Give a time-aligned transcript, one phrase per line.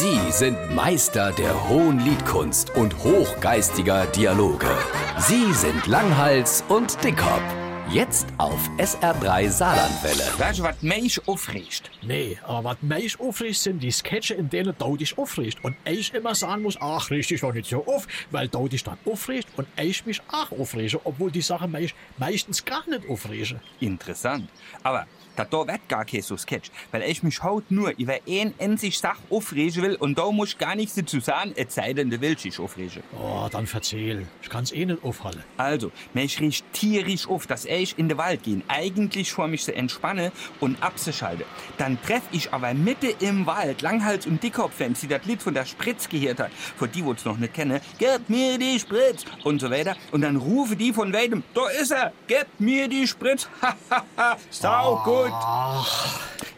[0.00, 4.70] Sie sind Meister der hohen Liedkunst und hochgeistiger Dialoge.
[5.18, 7.59] Sie sind Langhals und Dickhop.
[7.92, 10.22] Jetzt auf SR3 Saarlandwelle.
[10.38, 11.90] Weißt du, was mich aufregt?
[12.02, 15.64] Nee, aber was mich aufregt, sind die Sketche, in denen du dich aufregt.
[15.64, 18.84] Und ich immer sagen muss, ach, riech dich doch nicht so auf, weil du dich
[18.84, 23.60] dann aufregt und ich mich auch aufrege, obwohl die Sache mich meistens gar nicht aufrege.
[23.80, 24.48] Interessant.
[24.84, 28.52] Aber da da wird gar kein so Sketch, weil ich mich haut nur über ein
[28.58, 32.20] einzig Sach aufregen will und da muss gar nichts dazu sagen, es sei denn, du
[32.20, 33.02] willst dich aufregen.
[33.18, 34.26] Oh, dann verzähl.
[34.42, 35.42] Ich kann's eh nicht aufhalten.
[35.56, 39.74] Also, mich riecht tierisch auf, dass ich in den Wald gehen, eigentlich vor mich zu
[39.74, 41.44] entspannen und abzuschalten.
[41.78, 45.64] Dann treff ich aber Mitte im Wald Langhals und Dickkopf-Fans, die das Lied von der
[45.64, 49.60] Spritz gehört hat, für die, wo es noch nicht kennen, gib mir die Spritz und
[49.60, 49.96] so weiter.
[50.12, 55.02] Und dann rufe die von weitem, da ist er, gib mir die Spritz, hahaha, sau
[55.04, 55.32] gut.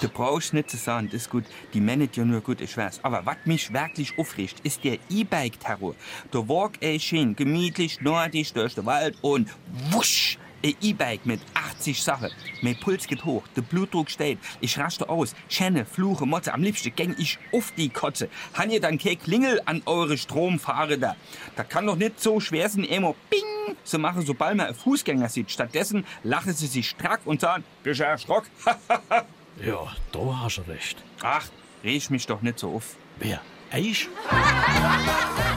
[0.01, 3.01] Du brauchst nicht zu sagen, das ist gut, die menet ja nur gut, ich weiß.
[3.05, 5.95] Aber was mich wirklich aufregt, ist der E-Bike-Terror.
[6.33, 9.49] Da walk ich hin, gemütlich, nordisch durch den Wald und
[9.91, 12.31] wusch, ein E-Bike mit 80 Sachen.
[12.61, 16.95] Mein Puls geht hoch, der Blutdruck steht, ich raste aus, schenne, fluche, motze, am liebsten
[16.95, 18.29] gäng ich auf die Kotze.
[18.55, 21.17] Han ihr dann kein Klingel an eure Stromfahrräder?
[21.57, 25.29] Da kann doch nicht so schwer sein, immer Bing zu machen, sobald man einen Fußgänger
[25.29, 25.51] sieht.
[25.51, 28.45] Stattdessen lachen sie sich strack und sagen, bist du erschrock?
[29.63, 30.97] Ja, da hast du recht.
[31.23, 31.47] Ach,
[31.85, 32.97] reg mich doch nicht so auf.
[33.19, 33.43] Wer?
[33.75, 34.09] Ich?